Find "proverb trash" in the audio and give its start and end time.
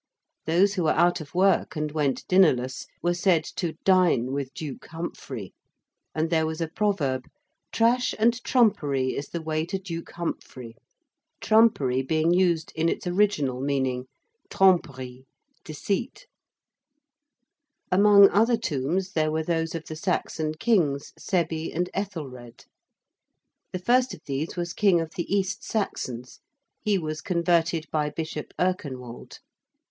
6.67-8.15